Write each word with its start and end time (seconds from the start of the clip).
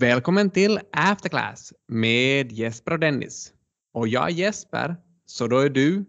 Välkommen 0.00 0.50
till 0.50 0.80
Afterclass 0.92 1.72
med 1.88 2.52
Jesper 2.52 2.92
och 2.92 2.98
Dennis. 2.98 3.52
Och 3.92 4.08
jag 4.08 4.30
är 4.30 4.32
Jesper, 4.32 4.96
så 5.26 5.46
då 5.46 5.58
är 5.58 5.68
du? 5.68 6.04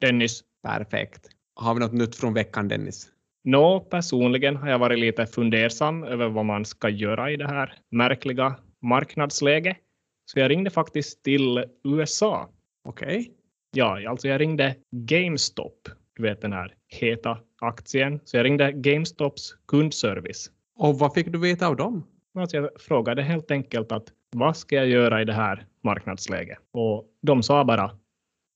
Dennis. 0.00 0.42
Perfekt. 0.62 1.28
Har 1.54 1.74
vi 1.74 1.80
något 1.80 1.92
nytt 1.92 2.16
från 2.16 2.34
veckan, 2.34 2.68
Dennis? 2.68 3.08
Nå, 3.44 3.80
personligen 3.80 4.56
har 4.56 4.70
jag 4.70 4.78
varit 4.78 4.98
lite 4.98 5.26
fundersam 5.26 6.04
över 6.04 6.28
vad 6.28 6.44
man 6.44 6.64
ska 6.64 6.88
göra 6.88 7.30
i 7.30 7.36
det 7.36 7.46
här 7.46 7.74
märkliga 7.90 8.56
marknadsläget. 8.82 9.76
Så 10.24 10.38
jag 10.38 10.50
ringde 10.50 10.70
faktiskt 10.70 11.22
till 11.22 11.64
USA. 11.84 12.48
Okej. 12.84 13.18
Okay. 13.18 13.32
Ja, 13.72 14.08
alltså 14.08 14.28
jag 14.28 14.40
ringde 14.40 14.76
GameStop, 14.90 15.88
du 16.16 16.22
vet 16.22 16.40
den 16.40 16.52
här 16.52 16.74
heta 16.88 17.38
aktien. 17.60 18.20
Så 18.24 18.36
jag 18.36 18.44
ringde 18.44 18.72
GameStops 18.72 19.56
kundservice. 19.68 20.50
Och 20.76 20.98
vad 20.98 21.14
fick 21.14 21.32
du 21.32 21.38
veta 21.38 21.66
av 21.66 21.76
dem? 21.76 22.04
Alltså 22.34 22.56
jag 22.56 22.68
frågade 22.80 23.22
helt 23.22 23.50
enkelt 23.50 23.92
att 23.92 24.04
vad 24.30 24.56
ska 24.56 24.76
jag 24.76 24.88
göra 24.88 25.22
i 25.22 25.24
det 25.24 25.32
här 25.32 25.66
marknadsläget? 25.84 26.58
Och 26.72 27.04
de 27.22 27.42
sa 27.42 27.64
bara 27.64 27.90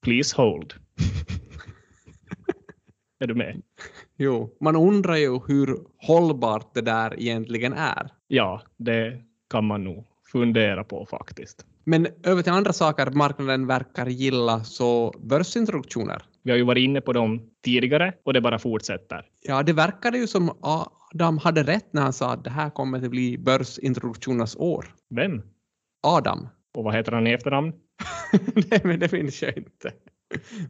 please 0.05 0.37
hold. 0.37 0.75
är 3.21 3.27
du 3.27 3.35
med? 3.35 3.63
Jo, 4.17 4.57
man 4.61 4.77
undrar 4.77 5.17
ju 5.17 5.41
hur 5.47 5.79
hållbart 5.99 6.75
det 6.75 6.81
där 6.81 7.21
egentligen 7.21 7.73
är. 7.73 8.11
Ja, 8.27 8.63
det 8.77 9.23
kan 9.51 9.65
man 9.65 9.85
nog 9.85 10.07
fundera 10.33 10.85
på 10.85 11.07
faktiskt. 11.07 11.67
Men 11.85 12.07
över 12.23 12.43
till 12.43 12.53
andra 12.53 12.73
saker 12.73 13.11
marknaden 13.11 13.67
verkar 13.67 14.07
gilla, 14.07 14.65
så 14.65 15.15
börsintroduktioner. 15.19 16.23
Vi 16.43 16.51
har 16.51 16.59
ju 16.59 16.65
varit 16.65 16.83
inne 16.83 17.01
på 17.01 17.13
dem 17.13 17.51
tidigare 17.65 18.13
och 18.25 18.33
det 18.33 18.41
bara 18.41 18.59
fortsätter. 18.59 19.27
Ja, 19.43 19.63
det 19.63 19.73
verkade 19.73 20.19
ju 20.19 20.27
som 20.27 20.51
Adam 21.15 21.39
hade 21.39 21.63
rätt 21.63 21.93
när 21.93 22.03
han 22.03 22.13
sa 22.13 22.33
att 22.33 22.45
det 22.45 22.51
här 22.51 22.71
kommer 22.71 23.05
att 23.05 23.11
bli 23.11 23.39
börsintroduktionernas 23.39 24.57
år. 24.57 24.95
Vem? 25.15 25.43
Adam. 26.03 26.49
Och 26.77 26.85
vad 26.85 26.95
heter 26.95 27.13
han 27.13 27.27
i 27.27 27.33
efternamn? 27.33 27.73
Nej, 28.71 28.81
men 28.85 29.01
det 29.01 29.09
finns 29.09 29.43
jag 29.43 29.57
inte. 29.57 29.93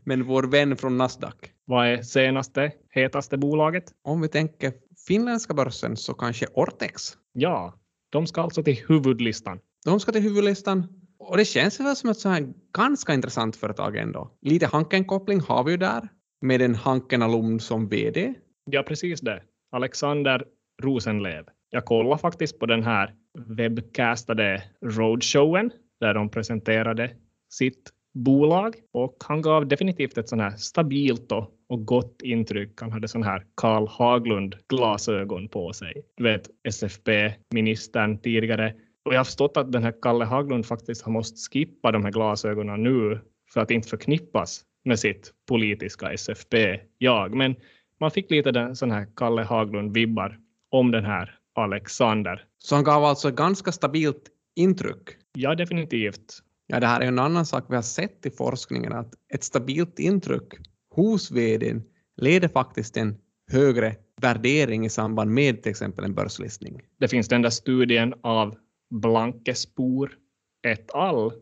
Men 0.05 0.25
vår 0.25 0.43
vän 0.43 0.77
från 0.77 0.97
Nasdaq. 0.97 1.53
Vad 1.65 1.87
är 1.87 2.03
senaste, 2.03 2.73
hetaste 2.91 3.39
bolaget? 3.39 3.85
Om 4.03 4.21
vi 4.21 4.29
tänker 4.29 4.73
finländska 5.07 5.55
börsen 5.55 5.97
så 5.97 6.15
kanske 6.15 6.47
Ortex. 6.55 7.03
Ja, 7.33 7.75
de 8.11 8.27
ska 8.27 8.43
alltså 8.43 8.63
till 8.63 8.85
huvudlistan. 8.89 9.59
De 9.85 10.01
ska 10.01 10.13
till 10.13 10.23
huvudlistan. 10.23 10.87
Och 11.19 11.37
det 11.37 11.45
känns 11.45 11.81
väl 11.81 11.97
som 11.97 12.11
ett 12.11 12.19
så 12.19 12.29
här 12.29 12.53
ganska 12.77 13.15
intressant 13.15 13.57
företag 13.57 13.97
ändå. 13.97 14.31
Lite 14.43 14.67
Hanken-koppling 14.67 15.41
har 15.41 15.65
vi 15.65 15.71
ju 15.71 15.77
där 15.77 16.09
med 16.41 16.63
en 16.63 16.75
Hanken 16.75 17.23
alumn 17.23 17.61
som 17.61 17.89
VD. 17.89 18.35
Ja, 18.71 18.83
precis 18.83 19.21
det. 19.21 19.43
Alexander 19.75 20.45
Rosenlev. 20.83 21.45
Jag 21.71 21.85
kollade 21.85 22.19
faktiskt 22.19 22.59
på 22.59 22.67
den 22.67 22.83
här 22.83 23.15
webbcastade 23.49 24.63
roadshowen 24.85 25.71
där 26.01 26.15
de 26.15 26.29
presenterade 26.31 27.11
sitt 27.51 27.91
bolag 28.15 28.75
och 28.93 29.17
han 29.27 29.43
gav 29.43 29.69
definitivt 29.69 30.19
ett 30.19 30.29
sån 30.29 30.41
här 30.41 30.51
stabilt 30.51 31.33
och, 31.33 31.51
och 31.69 31.87
gott 31.87 32.23
intryck. 32.23 32.81
Han 32.81 32.93
hade 32.93 33.09
sån 33.09 33.23
här 33.23 33.47
Karl 33.55 33.87
Haglund 33.87 34.57
glasögon 34.69 35.49
på 35.49 35.73
sig. 35.73 36.03
Du 36.17 36.25
vet 36.25 36.51
SFP-ministern 36.69 38.19
tidigare. 38.19 38.75
Och 39.05 39.15
jag 39.15 39.19
har 39.19 39.25
förstått 39.25 39.57
att 39.57 39.73
den 39.73 39.83
här 39.83 39.95
Kalle 40.03 40.25
Haglund 40.25 40.67
faktiskt 40.67 41.03
har 41.03 41.13
måste 41.13 41.51
skippa 41.51 41.93
de 41.93 42.05
här 42.05 42.13
glasögonen 42.13 42.83
nu 42.83 43.21
för 43.53 43.61
att 43.61 43.71
inte 43.71 43.89
förknippas 43.89 44.65
med 44.85 44.99
sitt 44.99 45.33
politiska 45.49 46.13
SFP-jag. 46.13 47.35
Men 47.35 47.57
man 48.01 48.11
fick 48.11 48.31
lite 48.31 48.53
den, 48.53 48.77
sån 48.77 48.91
här 48.91 49.07
Kalle 49.17 49.43
Haglund-vibbar 49.43 50.39
om 50.71 50.91
den 50.91 51.05
här 51.05 51.39
Alexander. 51.55 52.45
Så 52.59 52.75
han 52.75 52.85
gav 52.85 53.05
alltså 53.05 53.31
ganska 53.31 53.73
stabilt 53.73 54.31
intryck? 54.57 55.17
Ja, 55.35 55.55
definitivt. 55.55 56.43
Ja, 56.67 56.81
det 56.81 56.87
här 56.87 57.01
är 57.01 57.07
en 57.07 57.19
annan 57.19 57.47
sak 57.47 57.65
vi 57.69 57.75
har 57.75 57.83
sett 57.83 58.27
i 58.27 58.31
forskningen, 58.31 58.93
att 58.93 59.15
ett 59.35 59.45
stabilt 59.45 59.99
intryck 59.99 60.55
hos 60.95 61.31
vdn 61.31 61.83
leder 62.17 62.49
faktiskt 62.49 62.95
till 62.95 63.03
en 63.03 63.17
högre 63.53 63.97
värdering 64.21 64.87
i 64.87 64.91
samband 64.91 65.31
med 65.31 65.63
till 65.63 65.71
exempel 65.71 66.05
en 66.05 66.15
börslistning. 66.15 66.81
Det 67.01 67.09
finns 67.09 67.29
den 67.29 67.43
där 67.43 67.51
studien 67.51 68.15
av 68.23 68.57
Blankespor 68.91 70.19
et 70.67 70.91
al. 70.91 71.33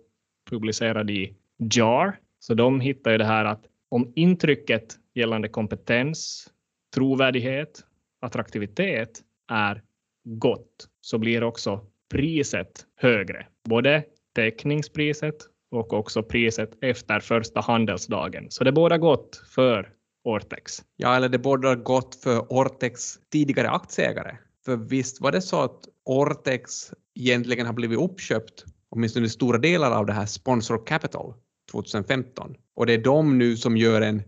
publicerad 0.51 1.11
i 1.11 1.35
JAR. 1.59 2.19
Så 2.39 2.55
de 2.55 2.81
hittar 2.81 3.11
ju 3.11 3.19
det 3.19 3.25
här 3.25 3.45
att 3.45 3.65
om 3.89 4.13
intrycket 4.15 4.97
gällande 5.15 5.49
kompetens, 5.49 6.49
trovärdighet, 6.95 7.85
attraktivitet 8.21 9.23
är 9.53 9.83
gott 10.25 10.89
så 11.01 11.19
blir 11.19 11.43
också 11.43 11.81
priset 12.11 12.87
högre. 12.97 13.47
Både 13.69 14.05
teckningspriset 14.35 15.37
och 15.71 15.93
också 15.93 16.23
priset 16.23 16.71
efter 16.81 17.21
första 17.21 17.61
handelsdagen. 17.61 18.47
Så 18.51 18.65
det 18.65 18.73
båda 18.73 18.99
gott 18.99 19.43
för 19.55 19.93
Ortex. 20.25 20.83
Ja, 20.97 21.17
eller 21.17 21.29
det 21.29 21.39
båda 21.39 21.75
gott 21.75 22.15
för 22.15 22.53
Ortex 22.53 23.19
tidigare 23.33 23.71
aktieägare. 23.71 24.37
För 24.65 24.77
visst 24.77 25.21
var 25.21 25.33
det 25.33 25.43
så 25.43 25.61
att 25.61 25.81
Ortex 26.05 26.93
egentligen 27.15 27.67
har 27.67 27.73
blivit 27.73 27.99
uppköpt, 27.99 28.65
åtminstone 28.89 29.29
stora 29.29 29.59
delar 29.59 29.91
av 29.91 30.07
det 30.07 30.13
här 30.13 30.27
Sponsor 30.27 30.87
Capital 30.87 31.35
2015. 31.71 32.55
Och 32.75 32.87
det 32.87 32.93
är 32.93 32.99
de 32.99 33.39
nu 33.39 33.57
som 33.57 33.77
gör 33.77 34.01
en 34.01 34.23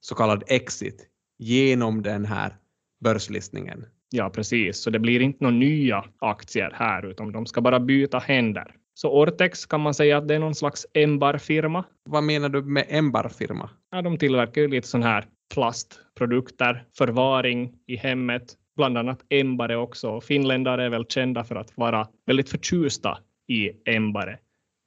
så 0.00 0.14
kallad 0.14 0.44
exit 0.46 1.06
genom 1.38 2.02
den 2.02 2.24
här 2.24 2.56
börslistningen. 3.04 3.86
Ja, 4.10 4.30
precis. 4.30 4.78
Så 4.78 4.90
det 4.90 4.98
blir 4.98 5.20
inte 5.20 5.44
några 5.44 5.56
nya 5.56 6.04
aktier 6.18 6.70
här, 6.74 7.06
utan 7.06 7.32
de 7.32 7.46
ska 7.46 7.60
bara 7.60 7.80
byta 7.80 8.18
händer. 8.18 8.74
Så 8.94 9.22
Ortex 9.22 9.66
kan 9.66 9.80
man 9.80 9.94
säga 9.94 10.18
att 10.18 10.28
det 10.28 10.34
är 10.34 10.38
någon 10.38 10.54
slags 10.54 10.86
Embar-firma. 10.94 11.84
Vad 12.04 12.24
menar 12.24 12.48
du 12.48 12.62
med 12.62 12.86
Embar-firma? 12.88 13.70
Ja, 13.90 14.02
de 14.02 14.18
tillverkar 14.18 14.60
ju 14.60 14.68
lite 14.68 14.88
sån 14.88 15.02
här 15.02 15.26
plastprodukter, 15.54 16.84
förvaring 16.98 17.72
i 17.86 17.96
hemmet, 17.96 18.54
bland 18.76 18.98
annat 18.98 19.24
Embare 19.28 19.76
också. 19.76 20.20
Finländare 20.20 20.84
är 20.84 20.88
väl 20.88 21.04
kända 21.04 21.44
för 21.44 21.56
att 21.56 21.72
vara 21.76 22.08
väldigt 22.26 22.48
förtjusta 22.48 23.18
i 23.48 23.70
Embare. 23.84 24.38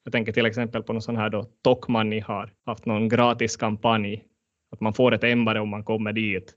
Jag 0.04 0.12
tänker 0.12 0.32
till 0.32 0.46
exempel 0.46 0.84
på 0.84 0.94
någon 0.94 1.02
sån 1.02 1.18
här 1.18 1.30
då 1.30 1.46
Tokmanni 1.64 2.20
har 2.20 2.54
haft 2.66 2.86
någon 2.86 3.10
gratis 3.10 3.58
kampanj 3.58 4.24
att 4.72 4.82
man 4.82 4.94
får 4.94 5.14
ett 5.14 5.24
Embare 5.24 5.60
om 5.60 5.70
man 5.70 5.84
kommer 5.84 6.14
dit. 6.14 6.54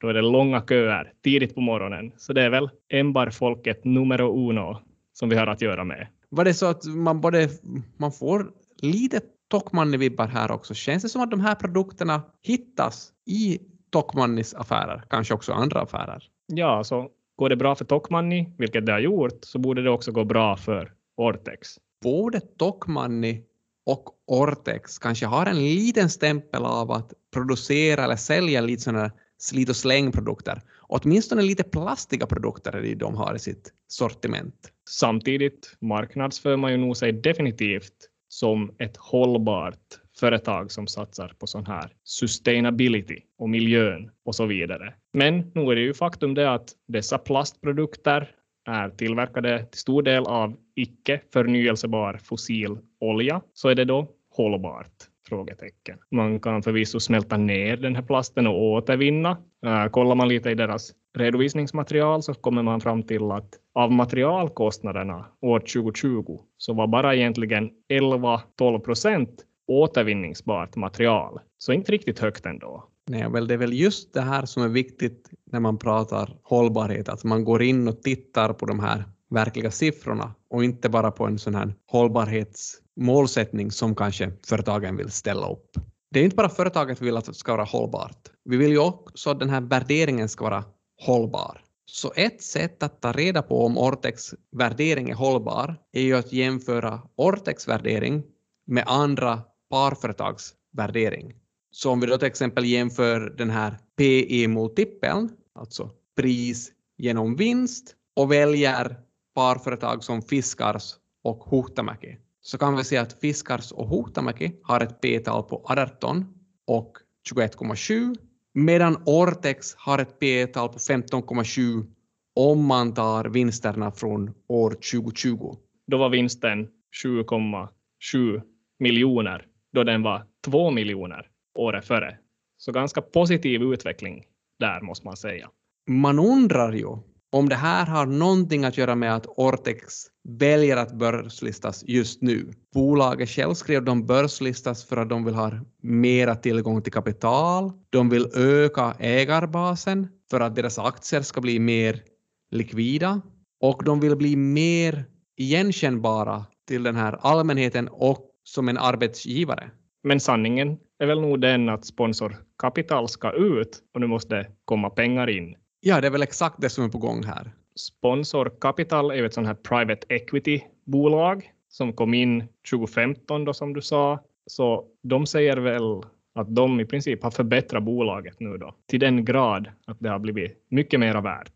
Då 0.00 0.08
är 0.08 0.14
det 0.14 0.22
långa 0.22 0.60
köer 0.68 1.12
tidigt 1.24 1.54
på 1.54 1.60
morgonen. 1.60 2.12
Så 2.16 2.32
det 2.32 2.42
är 2.42 2.50
väl 2.50 2.70
Embar-folket 2.92 3.84
numero 3.84 4.48
uno 4.48 4.80
som 5.12 5.28
vi 5.28 5.36
har 5.36 5.46
att 5.46 5.60
göra 5.60 5.84
med. 5.84 6.06
Var 6.28 6.44
det 6.44 6.54
så 6.54 6.66
att 6.66 6.84
man, 6.84 7.20
både, 7.20 7.48
man 7.96 8.12
får 8.12 8.50
lite 8.82 9.20
Tokmanni-vibbar 9.48 10.26
här 10.26 10.50
också? 10.50 10.74
Känns 10.74 11.02
det 11.02 11.08
som 11.08 11.22
att 11.22 11.30
de 11.30 11.40
här 11.40 11.54
produkterna 11.54 12.22
hittas 12.42 13.12
i 13.26 13.58
Tokmannis 13.90 14.54
affärer, 14.54 15.02
kanske 15.10 15.34
också 15.34 15.52
andra 15.52 15.80
affärer? 15.80 16.24
Ja, 16.46 16.84
så 16.84 17.10
går 17.36 17.48
det 17.48 17.56
bra 17.56 17.74
för 17.74 17.84
Tokmanni, 17.84 18.54
vilket 18.58 18.86
det 18.86 18.92
har 18.92 18.98
gjort, 18.98 19.38
så 19.40 19.58
borde 19.58 19.82
det 19.82 19.90
också 19.90 20.12
gå 20.12 20.24
bra 20.24 20.56
för 20.56 20.92
Ortex. 21.16 21.68
Både 22.02 22.40
Tokmanni 22.40 23.42
och 23.86 24.08
Ortex 24.26 24.98
kanske 24.98 25.26
har 25.26 25.46
en 25.46 25.64
liten 25.64 26.10
stämpel 26.10 26.64
av 26.64 26.90
att 26.90 27.12
producera 27.32 28.04
eller 28.04 28.16
sälja 28.16 28.60
lite 28.60 28.82
sådana 28.82 29.10
slit 29.38 29.68
och 29.68 29.76
slängprodukter. 29.76 30.62
Åtminstone 30.80 31.42
lite 31.42 31.64
plastiga 31.64 32.26
produkter 32.26 32.72
är 32.72 32.82
det 32.82 32.94
de 32.94 33.14
har 33.16 33.34
i 33.34 33.38
sitt 33.38 33.72
sortiment. 33.88 34.72
Samtidigt 34.88 35.76
marknadsför 35.80 36.56
man 36.56 36.72
ju 36.72 36.76
nog 36.76 36.96
sig 36.96 37.12
definitivt 37.12 38.10
som 38.28 38.74
ett 38.78 38.96
hållbart 38.96 40.00
företag 40.20 40.72
som 40.72 40.86
satsar 40.86 41.34
på 41.38 41.46
sån 41.46 41.66
här 41.66 41.92
sustainability 42.04 43.20
och 43.38 43.48
miljön 43.48 44.10
och 44.24 44.34
så 44.34 44.46
vidare. 44.46 44.94
Men 45.12 45.52
nu 45.54 45.70
är 45.70 45.74
det 45.74 45.80
ju 45.80 45.94
faktum 45.94 46.34
det 46.34 46.54
att 46.54 46.68
dessa 46.88 47.18
plastprodukter 47.18 48.30
är 48.66 48.88
tillverkade 48.88 49.64
till 49.64 49.80
stor 49.80 50.02
del 50.02 50.26
av 50.26 50.56
icke 50.74 51.20
förnyelsebar 51.32 52.20
fossil 52.24 52.78
olja, 53.00 53.40
så 53.52 53.68
är 53.68 53.74
det 53.74 53.84
då 53.84 54.08
hållbart? 54.30 54.92
Frågetecken. 55.28 55.98
Man 56.10 56.40
kan 56.40 56.62
förvisso 56.62 57.00
smälta 57.00 57.36
ner 57.36 57.76
den 57.76 57.96
här 57.96 58.02
plasten 58.02 58.46
och 58.46 58.62
återvinna. 58.62 59.36
Äh, 59.66 59.86
kollar 59.86 60.14
man 60.14 60.28
lite 60.28 60.50
i 60.50 60.54
deras 60.54 60.92
redovisningsmaterial 61.18 62.22
så 62.22 62.34
kommer 62.34 62.62
man 62.62 62.80
fram 62.80 63.02
till 63.02 63.30
att 63.30 63.48
av 63.74 63.92
materialkostnaderna 63.92 65.26
år 65.40 65.58
2020 65.58 66.40
så 66.56 66.74
var 66.74 66.86
bara 66.86 67.14
egentligen 67.14 67.70
11-12 67.92 68.78
procent 68.78 69.44
återvinningsbart 69.66 70.76
material. 70.76 71.40
Så 71.58 71.72
inte 71.72 71.92
riktigt 71.92 72.18
högt 72.18 72.46
ändå. 72.46 72.88
Nej, 73.10 73.30
väl 73.30 73.46
det 73.48 73.54
är 73.54 73.58
väl 73.58 73.72
just 73.72 74.14
det 74.14 74.20
här 74.20 74.46
som 74.46 74.62
är 74.62 74.68
viktigt 74.68 75.30
när 75.52 75.60
man 75.60 75.78
pratar 75.78 76.38
hållbarhet, 76.42 77.08
att 77.08 77.24
man 77.24 77.44
går 77.44 77.62
in 77.62 77.88
och 77.88 78.02
tittar 78.02 78.52
på 78.52 78.66
de 78.66 78.80
här 78.80 79.04
verkliga 79.30 79.70
siffrorna 79.70 80.34
och 80.50 80.64
inte 80.64 80.88
bara 80.88 81.10
på 81.10 81.24
en 81.24 81.38
sån 81.38 81.54
här 81.54 81.74
hållbarhetsmålsättning 81.86 83.70
som 83.70 83.94
kanske 83.94 84.32
företagen 84.46 84.96
vill 84.96 85.10
ställa 85.10 85.52
upp. 85.52 85.70
Det 86.10 86.20
är 86.20 86.24
inte 86.24 86.36
bara 86.36 86.48
företaget 86.48 87.02
vill 87.02 87.16
att 87.16 87.24
det 87.24 87.34
ska 87.34 87.52
vara 87.52 87.64
hållbart. 87.64 88.30
Vi 88.44 88.56
vill 88.56 88.70
ju 88.70 88.78
också 88.78 89.30
att 89.30 89.38
den 89.38 89.50
här 89.50 89.60
värderingen 89.60 90.28
ska 90.28 90.44
vara 90.44 90.64
hållbar. 91.06 91.60
Så 91.86 92.12
ett 92.16 92.42
sätt 92.42 92.82
att 92.82 93.00
ta 93.00 93.12
reda 93.12 93.42
på 93.42 93.64
om 93.64 93.78
Ortex 93.78 94.34
värdering 94.56 95.10
är 95.10 95.14
hållbar 95.14 95.76
är 95.92 96.02
ju 96.02 96.16
att 96.16 96.32
jämföra 96.32 97.00
Ortex 97.16 97.68
värdering 97.68 98.22
med 98.66 98.84
andra 98.86 99.42
parföretags 99.70 100.54
värdering. 100.76 101.34
Så 101.76 101.90
om 101.90 102.00
vi 102.00 102.06
då 102.06 102.18
till 102.18 102.28
exempel 102.28 102.64
jämför 102.64 103.34
den 103.38 103.50
här 103.50 103.78
PE-multipeln, 103.96 105.30
alltså 105.54 105.90
pris 106.16 106.72
genom 106.98 107.36
vinst, 107.36 107.94
och 108.16 108.32
väljer 108.32 108.96
parföretag 109.34 110.04
som 110.04 110.22
Fiskars 110.22 110.94
och 111.24 111.44
Huhtamäki, 111.50 112.16
så 112.40 112.58
kan 112.58 112.76
vi 112.76 112.84
se 112.84 112.96
att 112.96 113.20
Fiskars 113.20 113.72
och 113.72 113.88
Huhtamäki 113.88 114.52
har 114.62 114.80
ett 114.80 115.00
P-tal 115.00 115.42
på 115.42 115.62
18 115.64 116.24
och 116.66 116.92
21,7 117.32 118.16
medan 118.54 119.02
Ortex 119.06 119.74
har 119.74 119.98
ett 119.98 120.18
P-tal 120.18 120.68
på 120.68 120.78
15,7 120.78 121.86
om 122.34 122.64
man 122.64 122.94
tar 122.94 123.24
vinsterna 123.24 123.92
från 123.92 124.34
år 124.48 124.70
2020. 124.70 125.56
Då 125.86 125.98
var 125.98 126.08
vinsten 126.08 126.68
7,7 127.04 128.42
miljoner 128.78 129.46
då 129.72 129.84
den 129.84 130.02
var 130.02 130.26
2 130.44 130.70
miljoner 130.70 131.30
året 131.56 131.84
före. 131.84 132.16
Så 132.58 132.72
ganska 132.72 133.02
positiv 133.02 133.62
utveckling 133.62 134.24
där 134.58 134.80
måste 134.80 135.06
man 135.06 135.16
säga. 135.16 135.50
Man 135.88 136.18
undrar 136.18 136.72
ju 136.72 136.86
om 137.32 137.48
det 137.48 137.54
här 137.54 137.86
har 137.86 138.06
någonting 138.06 138.64
att 138.64 138.78
göra 138.78 138.94
med 138.94 139.14
att 139.14 139.26
Ortex 139.26 139.94
väljer 140.28 140.76
att 140.76 140.92
börslistas 140.92 141.84
just 141.86 142.22
nu. 142.22 142.52
Bolaget 142.74 143.28
själv 143.28 143.54
skrev 143.54 143.78
att 143.78 143.86
de 143.86 144.06
börslistas 144.06 144.84
för 144.84 144.96
att 144.96 145.08
de 145.08 145.24
vill 145.24 145.34
ha 145.34 145.52
mera 145.82 146.34
tillgång 146.34 146.82
till 146.82 146.92
kapital. 146.92 147.72
De 147.90 148.08
vill 148.08 148.26
öka 148.34 148.94
ägarbasen 148.98 150.08
för 150.30 150.40
att 150.40 150.56
deras 150.56 150.78
aktier 150.78 151.22
ska 151.22 151.40
bli 151.40 151.58
mer 151.58 152.02
likvida 152.50 153.20
och 153.60 153.84
de 153.84 154.00
vill 154.00 154.16
bli 154.16 154.36
mer 154.36 155.04
igenkännbara 155.36 156.44
till 156.68 156.82
den 156.82 156.96
här 156.96 157.18
allmänheten 157.20 157.88
och 157.88 158.30
som 158.44 158.68
en 158.68 158.78
arbetsgivare. 158.78 159.70
Men 160.06 160.20
sanningen 160.20 160.78
är 160.98 161.06
väl 161.06 161.20
nog 161.20 161.40
den 161.40 161.68
att 161.68 161.84
sponsorkapital 161.84 163.08
ska 163.08 163.32
ut 163.32 163.82
och 163.94 164.00
nu 164.00 164.06
måste 164.06 164.34
det 164.34 164.46
komma 164.64 164.90
pengar 164.90 165.30
in. 165.30 165.56
Ja, 165.80 166.00
det 166.00 166.06
är 166.06 166.10
väl 166.10 166.22
exakt 166.22 166.56
det 166.60 166.68
som 166.70 166.84
är 166.84 166.88
på 166.88 166.98
gång 166.98 167.24
här. 167.24 167.52
Sponsor 167.76 168.52
Capital 168.60 169.10
är 169.10 169.14
ju 169.14 169.26
ett 169.26 169.34
sånt 169.34 169.46
här 169.46 169.54
private 169.54 170.06
equity-bolag 170.08 171.50
som 171.68 171.92
kom 171.92 172.14
in 172.14 172.44
2015 172.70 173.44
då 173.44 173.54
som 173.54 173.72
du 173.72 173.82
sa. 173.82 174.20
Så 174.46 174.84
de 175.02 175.26
säger 175.26 175.56
väl 175.56 176.02
att 176.34 176.54
de 176.54 176.80
i 176.80 176.84
princip 176.84 177.22
har 177.22 177.30
förbättrat 177.30 177.82
bolaget 177.82 178.40
nu 178.40 178.58
då 178.58 178.74
till 178.86 179.00
den 179.00 179.24
grad 179.24 179.68
att 179.86 180.00
det 180.00 180.08
har 180.08 180.18
blivit 180.18 180.66
mycket 180.70 181.00
mera 181.00 181.20
värt. 181.20 181.54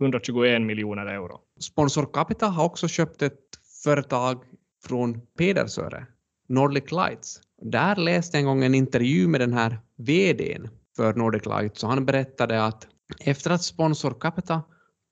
121 0.00 0.62
miljoner 0.62 1.06
euro. 1.06 1.40
Sponsor 1.60 2.12
Capital 2.12 2.50
har 2.50 2.64
också 2.64 2.88
köpt 2.88 3.22
ett 3.22 3.40
företag 3.84 4.44
från 4.86 5.20
Pedersöre, 5.38 6.06
Nordic 6.48 6.92
Lights. 6.92 7.47
Där 7.62 7.96
läste 7.96 8.36
jag 8.36 8.40
en 8.40 8.46
gång 8.46 8.64
en 8.64 8.74
intervju 8.74 9.28
med 9.28 9.40
den 9.40 9.52
här 9.52 9.78
VDn 9.96 10.68
för 10.96 11.14
Nordic 11.14 11.46
Light, 11.46 11.76
så 11.76 11.86
han 11.86 12.06
berättade 12.06 12.64
att 12.64 12.86
efter 13.20 13.50
att 13.50 13.62
Sponsor 13.62 14.14
Capital 14.20 14.60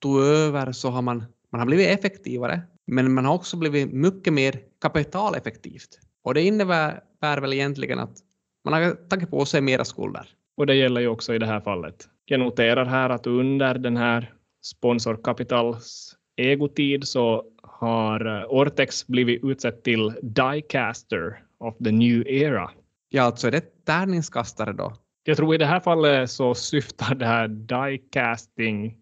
tog 0.03 0.21
över 0.21 0.73
så 0.73 0.91
har 0.91 1.03
man, 1.03 1.25
man 1.53 1.59
har 1.59 1.67
blivit 1.67 1.89
effektivare, 1.89 2.63
men 2.87 3.15
man 3.15 3.25
har 3.25 3.35
också 3.35 3.57
blivit 3.57 3.93
mycket 3.93 4.33
mer 4.33 4.61
kapitaleffektivt. 4.81 5.99
Och 6.23 6.35
det 6.35 6.43
innebär 6.43 7.01
väl 7.21 7.53
egentligen 7.53 7.99
att 7.99 8.19
man 8.65 8.73
har 8.73 8.91
tagit 9.09 9.31
på 9.31 9.45
sig 9.45 9.61
mera 9.61 9.85
skulder. 9.85 10.29
Och 10.57 10.67
det 10.67 10.75
gäller 10.75 11.01
ju 11.01 11.09
också 11.09 11.35
i 11.35 11.39
det 11.39 11.47
här 11.47 11.61
fallet. 11.61 12.09
Jag 12.25 12.41
noterar 12.41 12.85
här 12.85 13.11
att 13.11 13.27
under 13.27 13.75
den 13.75 13.97
här 13.97 14.33
Sponsor 14.63 15.21
Capitals 15.25 16.17
egotid 16.37 17.09
så 17.09 17.45
har 17.63 18.41
eh, 18.41 18.47
Ortex 18.49 19.07
blivit 19.07 19.45
utsett 19.45 19.85
till 19.85 20.13
Diecaster 20.23 21.43
of 21.61 21.79
the 21.85 21.93
New 21.93 22.27
Era. 22.27 22.71
Ja, 23.09 23.23
alltså 23.23 23.47
är 23.47 23.51
det 23.51 23.85
tärningskastare 23.85 24.73
då? 24.73 24.93
Jag 25.25 25.37
tror 25.37 25.55
i 25.55 25.59
det 25.59 25.67
här 25.67 25.81
fallet 25.81 26.31
så 26.31 26.55
syftar 26.55 27.15
det 27.15 27.27
här 27.27 27.49
diecasting 27.49 28.97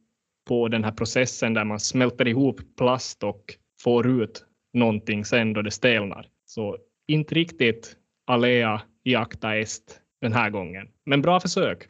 på 0.48 0.68
den 0.68 0.84
här 0.84 0.92
processen 0.92 1.54
där 1.54 1.64
man 1.64 1.80
smälter 1.80 2.28
ihop 2.28 2.60
plast 2.76 3.22
och 3.22 3.54
får 3.80 4.22
ut 4.22 4.44
någonting 4.72 5.24
sen 5.24 5.52
då 5.52 5.62
det 5.62 5.70
stelnar. 5.70 6.28
Så 6.46 6.78
inte 7.06 7.34
riktigt 7.34 7.96
Alea 8.26 8.82
iacta 9.04 9.56
est 9.56 10.00
den 10.20 10.32
här 10.32 10.50
gången. 10.50 10.88
Men 11.06 11.22
bra 11.22 11.40
försök. 11.40 11.88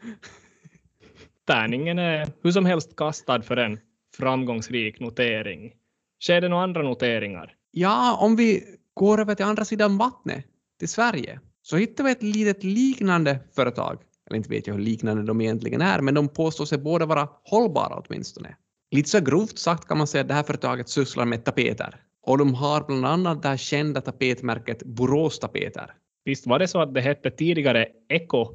Tärningen 1.47 1.99
är 1.99 2.29
hur 2.43 2.51
som 2.51 2.67
helst 2.67 2.97
kastad 2.97 3.43
för 3.43 3.57
en 3.57 3.79
framgångsrik 4.17 5.01
notering. 5.01 5.73
Sker 6.21 6.41
det 6.41 6.49
några 6.49 6.63
andra 6.63 6.83
noteringar? 6.83 7.55
Ja, 7.71 8.17
om 8.21 8.37
vi 8.37 8.65
går 8.95 9.21
över 9.21 9.35
till 9.35 9.45
andra 9.45 9.65
sidan 9.65 9.99
vattnet, 9.99 10.45
till 10.79 10.89
Sverige, 10.89 11.41
så 11.63 11.77
hittar 11.77 12.05
vi 12.05 12.11
ett 12.11 12.23
litet 12.23 12.65
liknande 12.65 13.41
företag. 13.57 14.03
Eller 14.27 14.37
inte 14.37 14.49
vet 14.49 14.67
jag 14.67 14.75
hur 14.75 14.83
liknande 14.83 15.23
de 15.23 15.41
egentligen 15.41 15.81
är, 15.81 16.01
men 16.01 16.15
de 16.15 16.29
påstår 16.29 16.65
sig 16.65 16.79
båda 16.79 17.07
vara 17.07 17.29
hållbara 17.43 18.03
åtminstone. 18.07 18.57
Lite 18.91 19.11
så 19.11 19.21
grovt 19.21 19.59
sagt 19.59 19.89
kan 19.89 19.99
man 19.99 20.07
säga 20.07 20.23
att 20.23 20.29
det 20.29 20.35
här 20.35 20.43
företaget 20.43 20.89
sysslar 20.89 21.25
med 21.25 21.45
tapeter. 21.45 22.01
Och 22.23 22.39
de 22.39 22.55
har 22.55 22.85
bland 22.87 23.07
annat 23.07 23.43
det 23.43 23.49
här 23.49 23.57
kända 23.57 24.01
tapetmärket 24.01 24.83
Borås 24.85 25.39
Tapeter. 25.39 25.95
Visst 26.25 26.47
var 26.47 26.59
det 26.59 26.69
så 26.69 26.81
att 26.81 26.95
det 26.95 27.01
hette 27.01 27.31
tidigare 27.31 27.87
Eco 28.09 28.55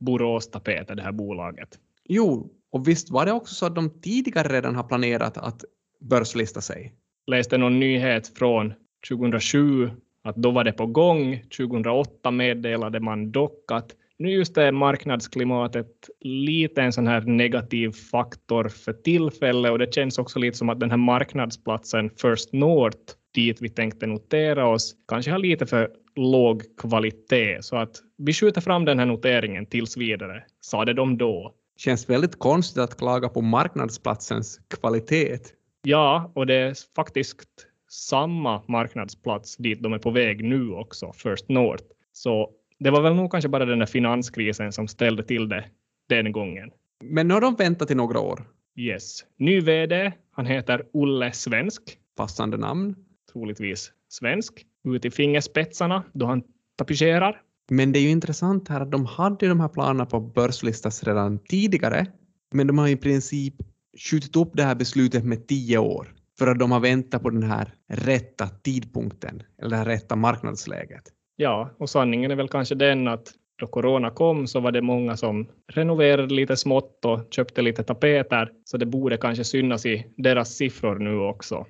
Borås 0.00 0.50
Tapeter, 0.50 0.94
det 0.94 1.02
här 1.02 1.12
bolaget? 1.12 1.78
Jo, 2.04 2.50
och 2.72 2.88
visst 2.88 3.10
var 3.10 3.26
det 3.26 3.32
också 3.32 3.54
så 3.54 3.66
att 3.66 3.74
de 3.74 4.00
tidigare 4.00 4.48
redan 4.48 4.76
har 4.76 4.82
planerat 4.82 5.38
att 5.38 5.64
börslista 6.00 6.60
sig? 6.60 6.94
Läste 7.26 7.58
någon 7.58 7.80
nyhet 7.80 8.38
från 8.38 8.74
2007 9.08 9.90
att 10.28 10.36
då 10.36 10.50
var 10.50 10.64
det 10.64 10.72
på 10.72 10.86
gång. 10.86 11.42
2008 11.56 12.30
meddelade 12.30 13.00
man 13.00 13.32
dock 13.32 13.72
att 13.72 13.94
nu 14.18 14.30
just 14.30 14.58
är 14.58 14.72
marknadsklimatet 14.72 16.10
lite 16.20 16.82
en 16.82 16.92
sån 16.92 17.06
här 17.06 17.20
negativ 17.20 17.90
faktor 17.90 18.68
för 18.68 18.92
tillfället 18.92 19.72
och 19.72 19.78
det 19.78 19.94
känns 19.94 20.18
också 20.18 20.38
lite 20.38 20.58
som 20.58 20.68
att 20.68 20.80
den 20.80 20.90
här 20.90 20.96
marknadsplatsen 20.96 22.10
First 22.10 22.52
North 22.52 22.98
dit 23.34 23.60
vi 23.60 23.68
tänkte 23.68 24.06
notera 24.06 24.68
oss 24.68 24.94
kanske 25.08 25.30
har 25.30 25.38
lite 25.38 25.66
för 25.66 25.90
låg 26.16 26.62
kvalitet 26.76 27.62
så 27.62 27.76
att 27.76 27.96
vi 28.18 28.32
skjuter 28.32 28.60
fram 28.60 28.84
den 28.84 28.98
här 28.98 29.06
noteringen 29.06 29.66
tills 29.66 29.96
vidare, 29.96 30.44
sade 30.60 30.92
de 30.92 31.18
då. 31.18 31.54
Känns 31.76 32.10
väldigt 32.10 32.38
konstigt 32.38 32.82
att 32.82 32.98
klaga 32.98 33.28
på 33.28 33.40
marknadsplatsens 33.40 34.60
kvalitet. 34.80 35.38
Ja, 35.82 36.32
och 36.34 36.46
det 36.46 36.54
är 36.54 36.74
faktiskt 36.96 37.67
samma 37.88 38.62
marknadsplats 38.68 39.56
dit 39.56 39.82
de 39.82 39.92
är 39.92 39.98
på 39.98 40.10
väg 40.10 40.44
nu 40.44 40.70
också, 40.70 41.12
First 41.12 41.48
North. 41.48 41.84
Så 42.12 42.50
det 42.78 42.90
var 42.90 43.02
väl 43.02 43.14
nog 43.14 43.30
kanske 43.30 43.48
bara 43.48 43.64
den 43.64 43.78
där 43.78 43.86
finanskrisen 43.86 44.72
som 44.72 44.88
ställde 44.88 45.22
till 45.22 45.48
det 45.48 45.64
den 46.08 46.32
gången. 46.32 46.70
Men 47.04 47.28
nu 47.28 47.34
har 47.34 47.40
de 47.40 47.54
väntat 47.54 47.90
i 47.90 47.94
några 47.94 48.20
år. 48.20 48.44
Yes. 48.76 49.24
Ny 49.36 49.60
VD, 49.60 50.12
han 50.30 50.46
heter 50.46 50.86
Olle 50.92 51.32
Svensk. 51.32 51.82
Passande 52.16 52.56
namn. 52.56 52.96
Troligtvis 53.32 53.92
svensk. 54.08 54.66
Ut 54.84 55.04
i 55.04 55.10
fingerspetsarna 55.10 56.04
då 56.12 56.26
han 56.26 56.42
tapetserar. 56.76 57.42
Men 57.70 57.92
det 57.92 57.98
är 57.98 58.02
ju 58.02 58.08
intressant 58.08 58.68
här 58.68 58.80
att 58.80 58.90
de 58.90 59.06
hade 59.06 59.48
de 59.48 59.60
här 59.60 59.68
planerna 59.68 60.06
på 60.06 60.20
börslistas 60.20 61.04
redan 61.04 61.38
tidigare, 61.38 62.06
men 62.52 62.66
de 62.66 62.78
har 62.78 62.88
i 62.88 62.96
princip 62.96 63.54
skjutit 63.98 64.36
upp 64.36 64.50
det 64.54 64.62
här 64.62 64.74
beslutet 64.74 65.24
med 65.24 65.46
tio 65.46 65.78
år 65.78 66.17
för 66.38 66.46
att 66.46 66.58
de 66.58 66.72
har 66.72 66.80
väntat 66.80 67.22
på 67.22 67.30
den 67.30 67.42
här 67.42 67.74
rätta 67.88 68.48
tidpunkten 68.48 69.42
eller 69.62 69.70
det 69.70 69.76
här 69.76 69.84
rätta 69.84 70.16
marknadsläget. 70.16 71.02
Ja, 71.36 71.70
och 71.78 71.90
sanningen 71.90 72.30
är 72.30 72.36
väl 72.36 72.48
kanske 72.48 72.74
den 72.74 73.08
att 73.08 73.28
då 73.58 73.66
corona 73.66 74.10
kom 74.10 74.46
så 74.46 74.60
var 74.60 74.72
det 74.72 74.82
många 74.82 75.16
som 75.16 75.48
renoverade 75.72 76.34
lite 76.34 76.56
smått 76.56 77.04
och 77.04 77.20
köpte 77.30 77.62
lite 77.62 77.82
tapeter, 77.82 78.52
så 78.64 78.76
det 78.76 78.86
borde 78.86 79.16
kanske 79.16 79.44
synas 79.44 79.86
i 79.86 80.06
deras 80.16 80.54
siffror 80.54 80.98
nu 80.98 81.18
också. 81.18 81.66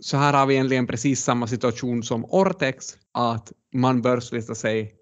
Så 0.00 0.16
här 0.16 0.32
har 0.32 0.46
vi 0.46 0.54
egentligen 0.54 0.86
precis 0.86 1.20
samma 1.20 1.46
situation 1.46 2.02
som 2.02 2.24
Ortex, 2.24 2.86
att 3.14 3.52
man 3.74 4.02
börslistar 4.02 4.54
sig 4.54 4.92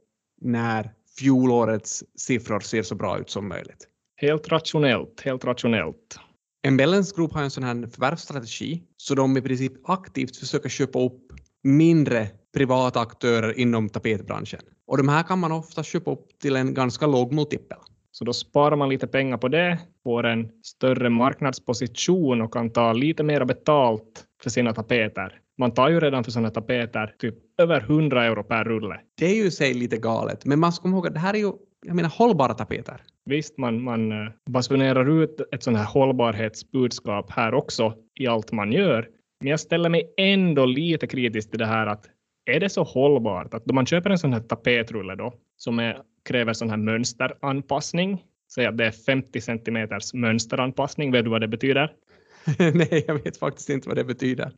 när 0.41 0.91
fjolårets 1.19 2.05
siffror 2.17 2.61
ser 2.61 2.83
så 2.83 2.95
bra 2.95 3.19
ut 3.19 3.31
som 3.31 3.49
möjligt. 3.49 3.89
Helt 4.17 4.49
rationellt, 4.49 5.21
helt 5.21 5.45
rationellt. 5.45 6.19
Embellence 6.67 7.17
Group 7.17 7.33
har 7.33 7.43
en 7.43 7.51
sån 7.51 7.65
här 7.65 7.75
förvärvsstrategi, 7.75 8.83
så 8.97 9.15
de 9.15 9.37
i 9.37 9.43
princip 9.43 9.73
aktivt 9.85 10.37
försöker 10.37 10.69
köpa 10.69 11.01
upp 11.01 11.23
mindre 11.63 12.29
privata 12.55 13.01
aktörer 13.01 13.59
inom 13.59 13.89
tapetbranschen. 13.89 14.61
Och 14.87 14.97
de 14.97 15.09
här 15.09 15.23
kan 15.23 15.39
man 15.39 15.53
ofta 15.53 15.83
köpa 15.83 16.11
upp 16.11 16.39
till 16.41 16.57
en 16.57 16.75
ganska 16.75 17.07
låg 17.07 17.33
multipel. 17.33 17.79
Så 18.11 18.25
då 18.25 18.33
sparar 18.33 18.77
man 18.77 18.89
lite 18.89 19.07
pengar 19.07 19.39
på 19.39 19.49
det, 19.49 19.79
får 20.05 20.27
en 20.27 20.49
större 20.63 21.11
marknadsposition 21.11 22.41
och 22.41 22.53
kan 22.53 22.71
ta 22.71 22.93
lite 22.93 23.23
mer 23.23 23.45
betalt 23.45 24.25
för 24.43 24.51
sina 24.51 24.75
tapeter. 24.75 25.41
Man 25.59 25.75
tar 25.75 25.89
ju 25.89 26.01
redan 26.01 26.25
för 26.25 26.31
sådana 26.31 26.51
tapeter 26.51 27.15
typ 27.19 27.35
över 27.59 27.81
100 27.81 28.25
euro 28.25 28.45
per 28.45 28.65
rulle. 28.65 29.01
Det 29.19 29.27
är 29.27 29.35
ju 29.35 29.51
sig 29.51 29.75
lite 29.75 29.97
galet, 29.97 30.45
men 30.45 30.61
man 30.61 30.73
ska 30.73 30.83
komma 30.83 30.97
ihåg 30.97 31.07
att 31.07 31.15
det 31.15 31.21
här 31.21 31.35
är 31.35 31.39
ju 31.39 31.53
jag 31.87 31.97
menar 31.97 32.09
hållbara 32.09 32.55
tapeter. 32.55 33.03
Visst, 33.29 33.59
man, 33.59 33.83
man 33.83 34.13
eh, 34.13 34.29
basunerar 34.51 35.23
ut 35.23 35.41
ett 35.53 35.63
sånt 35.63 35.77
här 35.77 35.85
hållbarhetsbudskap 35.85 37.31
här 37.31 37.55
också 37.55 37.95
i 38.21 38.27
allt 38.27 38.53
man 38.53 38.73
gör. 38.73 39.09
Men 39.41 39.51
jag 39.51 39.61
ställer 39.61 39.89
mig 39.89 40.15
ändå 40.17 40.67
lite 40.67 41.07
kritisk 41.07 41.51
till 41.51 41.59
det 41.59 41.67
här 41.67 41.87
att 41.87 42.07
är 42.51 42.61
det 42.61 42.69
så 42.69 42.83
hållbart 42.83 43.55
att 43.55 43.65
då 43.65 43.75
man 43.75 43.87
köper 43.87 44.11
en 44.11 44.19
sån 44.19 44.33
här 44.33 44.41
tapetrulle 44.41 45.15
då, 45.15 45.35
som 45.57 45.79
är, 45.79 45.99
kräver 46.29 46.53
sån 46.53 46.71
här 46.71 46.77
mönsteranpassning, 46.77 48.25
säg 48.55 48.67
att 48.67 48.79
det 48.79 48.87
är 48.87 48.91
50 48.91 49.41
centimeters 49.41 50.15
mönsteranpassning, 50.15 51.13
vet 51.13 51.25
du 51.25 51.31
vad 51.31 51.41
det 51.41 51.49
betyder? 51.49 51.93
Nej, 52.59 53.05
jag 53.07 53.25
vet 53.25 53.37
faktiskt 53.37 53.71
inte 53.71 53.89
vad 53.89 53.97
det 53.97 54.05
betyder. 54.05 54.53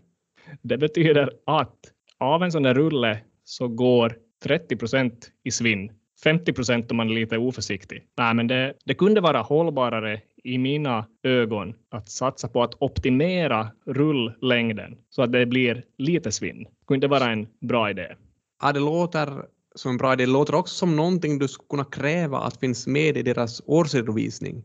Det 0.63 0.79
betyder 0.79 1.31
att 1.47 1.79
av 2.19 2.43
en 2.43 2.53
sån 2.53 2.63
där 2.63 2.75
rulle 2.75 3.19
så 3.45 3.69
går 3.69 4.17
30 4.45 4.77
procent 4.77 5.31
i 5.45 5.51
svinn. 5.51 5.93
50 6.23 6.53
procent 6.53 6.91
om 6.91 6.97
man 6.97 7.11
är 7.11 7.15
lite 7.15 7.39
oförsiktig. 7.39 8.03
Nej, 8.19 8.35
men 8.35 8.47
det, 8.47 8.75
det 8.85 8.95
kunde 8.95 9.21
vara 9.21 9.41
hållbarare 9.41 10.21
i 10.45 10.59
mina 10.59 11.07
ögon 11.23 11.75
att 11.91 12.09
satsa 12.09 12.49
på 12.49 12.63
att 12.63 12.75
optimera 12.79 13.69
rulllängden 13.87 14.97
så 15.11 15.23
att 15.23 15.33
det 15.33 15.47
blir 15.47 15.85
lite 15.99 16.33
svinn. 16.33 16.67
Kunde 16.87 17.09
vara 17.09 17.25
en 17.25 17.47
bra 17.61 17.91
idé? 17.91 18.17
Ja, 18.63 18.73
det 18.73 18.81
låter 18.81 19.29
som 19.75 19.91
en 19.91 19.97
bra 19.97 20.13
idé. 20.13 20.25
Det 20.25 20.33
låter 20.33 20.55
också 20.55 20.75
som 20.75 20.97
någonting 20.97 21.39
du 21.39 21.49
skulle 21.49 21.69
kunna 21.69 21.85
kräva 21.85 22.39
att 22.39 22.61
finns 22.61 22.87
med 22.87 23.17
i 23.17 23.23
deras 23.23 23.63
årsredovisning. 23.67 24.65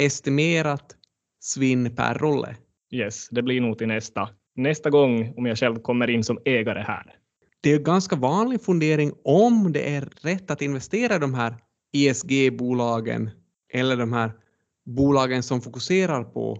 Estimerat 0.00 0.96
svinn 1.40 1.96
per 1.96 2.14
rulle. 2.14 2.56
Yes, 2.90 3.28
det 3.28 3.42
blir 3.42 3.60
nog 3.60 3.78
till 3.78 3.88
nästa, 3.88 4.28
nästa 4.54 4.90
gång 4.90 5.34
om 5.36 5.46
jag 5.46 5.58
själv 5.58 5.76
kommer 5.76 6.10
in 6.10 6.24
som 6.24 6.38
ägare 6.44 6.80
här. 6.80 7.14
Det 7.60 7.70
är 7.72 7.76
en 7.76 7.84
ganska 7.84 8.16
vanlig 8.16 8.62
fundering 8.62 9.12
om 9.24 9.72
det 9.72 9.94
är 9.94 10.08
rätt 10.20 10.50
att 10.50 10.62
investera 10.62 11.16
i 11.16 11.18
de 11.18 11.34
här 11.34 11.56
ESG-bolagen 11.92 13.30
eller 13.72 13.96
de 13.96 14.12
här 14.12 14.32
bolagen 14.86 15.42
som 15.42 15.60
fokuserar 15.60 16.24
på 16.24 16.58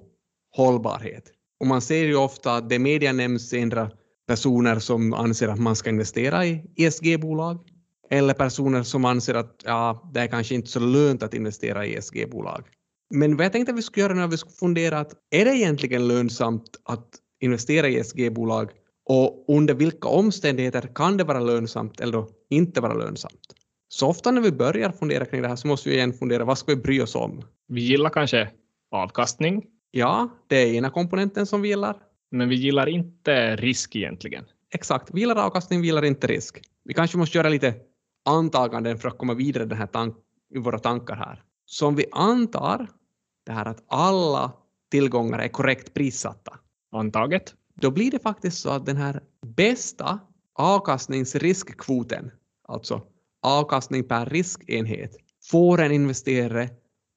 hållbarhet. 0.56 1.32
Och 1.60 1.66
man 1.66 1.80
ser 1.80 2.04
ju 2.04 2.16
ofta 2.16 2.56
att 2.56 2.68
det 2.68 2.78
media 2.78 3.12
nämns 3.12 3.52
ändra 3.52 3.90
personer 4.28 4.78
som 4.78 5.12
anser 5.14 5.48
att 5.48 5.58
man 5.58 5.76
ska 5.76 5.90
investera 5.90 6.46
i 6.46 6.64
ESG-bolag 6.76 7.58
eller 8.10 8.34
personer 8.34 8.82
som 8.82 9.04
anser 9.04 9.34
att 9.34 9.62
ja, 9.64 10.10
det 10.14 10.20
är 10.20 10.26
kanske 10.26 10.54
inte 10.54 10.68
så 10.68 10.80
lönt 10.80 11.22
att 11.22 11.34
investera 11.34 11.86
i 11.86 11.94
ESG-bolag. 11.94 12.64
Men 13.14 13.36
vad 13.36 13.44
jag 13.44 13.52
tänkte 13.52 13.72
att 13.72 13.78
vi 13.78 13.82
skulle 13.82 14.02
göra 14.02 14.14
när 14.14 14.26
vi 14.26 14.36
skulle 14.36 14.52
fundera 14.52 14.98
att 14.98 15.12
är 15.30 15.44
det 15.44 15.56
egentligen 15.56 16.08
lönsamt 16.08 16.80
att 16.84 17.08
investera 17.40 17.88
i 17.88 17.96
ESG-bolag 17.96 18.70
och 19.08 19.44
under 19.48 19.74
vilka 19.74 20.08
omständigheter 20.08 20.90
kan 20.94 21.16
det 21.16 21.24
vara 21.24 21.40
lönsamt 21.40 22.00
eller 22.00 22.26
inte 22.50 22.80
vara 22.80 22.94
lönsamt? 22.94 23.54
Så 23.88 24.08
ofta 24.08 24.30
när 24.30 24.40
vi 24.40 24.52
börjar 24.52 24.90
fundera 24.92 25.24
kring 25.24 25.42
det 25.42 25.48
här 25.48 25.56
så 25.56 25.68
måste 25.68 25.88
vi 25.88 25.94
igen 25.94 26.12
fundera 26.12 26.44
vad 26.44 26.58
ska 26.58 26.74
vi 26.74 26.82
bry 26.82 27.00
oss 27.00 27.14
om? 27.14 27.42
Vi 27.68 27.80
gillar 27.80 28.10
kanske 28.10 28.50
avkastning, 28.90 29.64
Ja, 29.90 30.28
det 30.46 30.56
är 30.56 30.74
ena 30.74 30.90
komponenten 30.90 31.46
som 31.46 31.62
vi 31.62 31.68
gillar. 31.68 31.96
men 32.30 32.48
vi 32.48 32.56
gillar 32.56 32.86
inte 32.88 33.56
risk 33.56 33.96
egentligen. 33.96 34.44
Exakt, 34.74 35.10
vi 35.12 35.20
gillar 35.20 35.36
avkastning, 35.36 35.80
vi 35.80 35.86
gillar 35.86 36.04
inte 36.04 36.26
risk. 36.26 36.60
Vi 36.84 36.94
kanske 36.94 37.18
måste 37.18 37.38
göra 37.38 37.48
lite 37.48 37.74
antaganden 38.24 38.98
för 38.98 39.08
att 39.08 39.18
komma 39.18 39.34
vidare 39.34 39.64
i, 39.64 39.66
den 39.66 39.78
här 39.78 39.86
tank, 39.86 40.16
i 40.54 40.58
våra 40.58 40.78
tankar 40.78 41.16
här. 41.16 41.42
Så 41.66 41.86
om 41.86 41.96
vi 41.96 42.04
antar 42.12 42.86
det 43.46 43.52
här 43.52 43.66
att 43.68 43.84
alla 43.88 44.52
tillgångar 44.90 45.38
är 45.38 45.48
korrekt 45.48 45.94
prissatta, 45.94 46.58
Antaget. 46.92 47.54
Då 47.80 47.90
blir 47.90 48.10
det 48.10 48.18
faktiskt 48.18 48.58
så 48.58 48.70
att 48.70 48.86
den 48.86 48.96
här 48.96 49.20
bästa 49.46 50.18
avkastningsriskkvoten, 50.54 52.30
alltså 52.68 53.02
avkastning 53.42 54.04
per 54.04 54.26
riskenhet, 54.26 55.16
får 55.50 55.80
en 55.80 55.92
investerare 55.92 56.68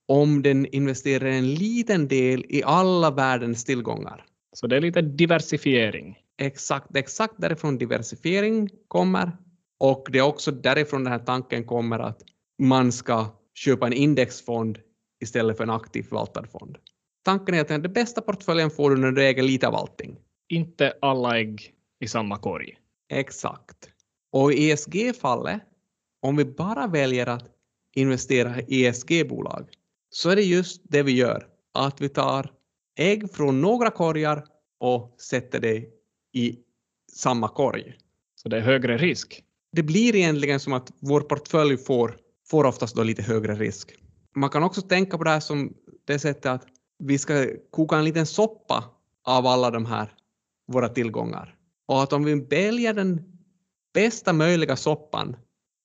om 0.08 0.42
den 0.42 0.66
investerar 0.66 1.26
en 1.26 1.54
liten 1.54 2.08
del 2.08 2.46
i 2.50 2.64
alla 2.64 3.12
världens 3.12 3.66
tillgångar. 3.66 4.26
Så 4.54 4.68
det 4.68 4.78
är 4.78 4.82
lite 4.82 5.02
diversifiering. 5.02 6.18
Exakt, 6.38 6.96
exakt 6.96 7.34
därifrån 7.38 7.78
diversifiering 7.78 8.70
kommer 8.88 9.32
och 9.80 10.08
det 10.12 10.20
är 10.20 10.24
också 10.24 10.52
därifrån 10.52 11.04
den 11.04 11.14
här 11.14 11.20
tanken 11.20 11.64
kommer 11.64 12.00
att 12.00 12.22
man 12.62 12.92
ska 12.92 13.26
köpa 13.54 13.88
en 13.88 13.94
indexfond 13.94 14.78
istället 15.22 15.58
för 15.58 15.64
en 15.64 15.70
aktivt 15.70 16.10
förvaltad 16.10 16.44
fond. 16.48 16.78
Tanken 17.24 17.56
är 17.56 17.62
att 17.62 17.68
den 17.68 17.94
bästa 17.94 18.22
portföljen 18.22 18.70
får 18.72 18.90
du 18.90 18.98
när 18.98 19.12
du 19.12 19.24
äger 19.24 19.44
lite 19.44 19.68
av 19.68 19.76
allting. 19.76 20.18
Inte 20.50 20.94
alla 21.02 21.40
ägg 21.40 21.74
i 22.00 22.08
samma 22.08 22.38
korg. 22.38 22.78
Exakt. 23.10 23.90
Och 24.32 24.54
i 24.54 24.72
ESG-fallet, 24.72 25.62
om 26.22 26.36
vi 26.36 26.46
bara 26.46 26.88
väljer 26.88 27.28
att 27.28 27.46
investera 27.96 28.62
i 28.62 28.86
ESG-bolag, 28.86 29.70
så 30.10 30.30
är 30.30 30.36
det 30.36 30.42
just 30.42 30.82
det 30.84 31.04
vi 31.04 31.12
gör. 31.12 31.48
Att 31.74 32.02
vi 32.02 32.10
tar 32.10 32.52
ägg 32.98 33.32
från 33.32 33.62
några 33.62 33.92
korgar 33.92 34.46
och 34.80 35.16
sätter 35.22 35.60
det 35.60 35.86
i 36.34 36.60
samma 37.14 37.48
korg. 37.48 37.98
Så 38.36 38.50
det 38.50 38.58
är 38.58 38.62
högre 38.62 38.98
risk. 38.98 39.44
Det 39.72 39.84
blir 39.84 40.16
egentligen 40.16 40.60
som 40.60 40.74
att 40.74 40.92
vår 41.00 41.22
portfölj 41.22 41.78
får, 41.78 42.18
får 42.48 42.64
oftast 42.64 42.96
då 42.96 43.04
lite 43.04 43.22
högre 43.22 43.56
risk. 43.56 43.96
Man 44.36 44.50
kan 44.50 44.64
också 44.64 44.82
tänka 44.82 45.18
på 45.18 45.24
det 45.24 45.30
här 45.30 45.40
som 45.40 45.74
det 46.06 46.20
sättet 46.20 46.46
att 46.46 46.68
vi 47.00 47.18
ska 47.18 47.48
koka 47.72 47.96
en 47.96 48.04
liten 48.04 48.26
soppa 48.26 48.84
av 49.24 49.48
alla 49.48 49.72
de 49.72 49.86
här 49.86 50.14
våra 50.70 50.90
tillgångar. 50.90 51.56
Och 51.88 52.04
att 52.04 52.14
om 52.14 52.24
vi 52.24 52.36
väljer 52.36 52.94
den 52.94 53.22
bästa 53.94 54.34
möjliga 54.34 54.76
soppan, 54.76 55.36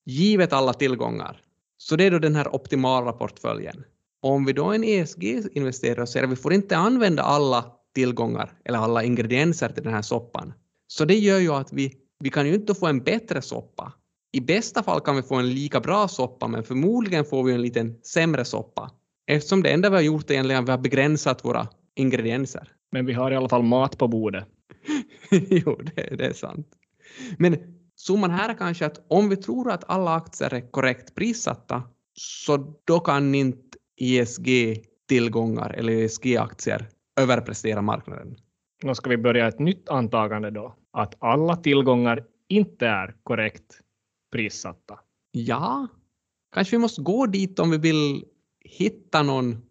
givet 0.07 0.53
alla 0.53 0.73
tillgångar, 0.73 1.41
så 1.77 1.97
det 1.97 2.05
är 2.05 2.11
då 2.11 2.19
den 2.19 2.37
här 2.37 2.55
optimala 2.55 3.13
portföljen. 3.13 3.85
Och 4.23 4.31
om 4.31 4.45
vi 4.45 4.53
då 4.53 4.71
är 4.71 4.75
en 4.75 4.85
ESG-investerare 4.85 6.03
och 6.03 6.09
säger 6.09 6.25
att 6.25 6.33
vi 6.33 6.37
får 6.37 6.53
inte 6.53 6.77
använda 6.77 7.23
alla 7.23 7.65
tillgångar 7.95 8.53
eller 8.65 8.79
alla 8.79 9.03
ingredienser 9.03 9.69
till 9.69 9.83
den 9.83 9.95
här 9.95 10.03
soppan, 10.03 10.53
så 10.87 11.05
det 11.05 11.19
gör 11.19 11.39
ju 11.39 11.53
att 11.53 11.73
vi, 11.73 11.95
vi 12.19 12.31
kan 12.31 12.47
ju 12.47 12.55
inte 12.55 12.75
få 12.75 12.87
en 12.87 13.03
bättre 13.03 13.43
soppa. 13.43 13.93
I 14.33 14.41
bästa 14.41 14.83
fall 14.83 15.01
kan 15.01 15.17
vi 15.17 15.23
få 15.23 15.35
en 15.35 15.51
lika 15.51 15.81
bra 15.81 16.09
soppa, 16.09 16.49
men 16.49 16.65
förmodligen 16.65 17.25
får 17.25 17.45
vi 17.45 17.53
en 17.53 17.63
liten 17.63 17.99
sämre 18.03 18.45
soppa. 18.45 18.91
Eftersom 19.27 19.63
det 19.63 19.71
enda 19.71 19.91
vi 19.91 19.97
har 19.97 20.03
gjort 20.03 20.31
är 20.31 20.41
att 20.41 20.67
vi 20.67 20.71
har 20.71 20.79
begränsat 20.79 21.45
våra 21.45 21.69
ingredienser. 21.97 22.73
Men 22.93 23.07
vi 23.07 23.13
har 23.13 23.31
i 23.31 23.37
alla 23.37 23.49
fall 23.49 23.63
mat 23.63 23.99
på 23.99 24.09
bordet. 24.09 24.45
jo, 25.31 25.81
det, 25.83 26.17
det 26.17 26.27
är 26.27 26.33
sant. 26.33 26.69
Men 27.39 27.57
summan 27.97 28.31
här 28.31 28.49
är 28.49 28.55
kanske 28.55 28.87
att 28.87 29.07
om 29.09 29.29
vi 29.29 29.37
tror 29.37 29.71
att 29.71 29.85
alla 29.91 30.15
aktier 30.15 30.55
är 30.55 30.71
korrekt 30.71 31.15
prissatta, 31.15 31.83
så 32.15 32.77
då 32.85 33.01
kan 33.01 33.35
inte 33.35 33.79
ESG-tillgångar 33.97 35.71
eller 35.71 35.93
ESG-aktier 35.93 36.89
överprestera 37.21 37.83
marknaden. 37.83 38.37
Nu 38.83 38.95
ska 38.95 39.11
vi 39.11 39.17
börja 39.17 39.49
ett 39.49 39.59
nytt 39.59 39.89
antagande 39.89 40.51
då. 40.51 40.77
Att 40.93 41.15
alla 41.19 41.57
tillgångar 41.57 42.25
inte 42.49 42.87
är 42.87 43.17
korrekt 43.23 43.81
prissatta. 44.33 44.99
Ja, 45.33 45.89
kanske 46.53 46.77
vi 46.77 46.81
måste 46.81 47.03
gå 47.03 47.27
dit 47.27 47.59
om 47.59 47.71
vi 47.71 47.79
vill 47.79 48.25
hitta 48.61 49.23
någon 49.23 49.63